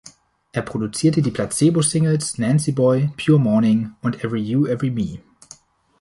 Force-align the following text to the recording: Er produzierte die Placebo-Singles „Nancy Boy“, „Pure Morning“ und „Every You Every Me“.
Er 0.51 0.63
produzierte 0.63 1.21
die 1.21 1.29
Placebo-Singles 1.29 2.39
„Nancy 2.39 2.71
Boy“, 2.71 3.11
„Pure 3.23 3.39
Morning“ 3.39 3.91
und 4.01 4.23
„Every 4.23 4.41
You 4.41 4.65
Every 4.65 4.89
Me“. 4.89 5.19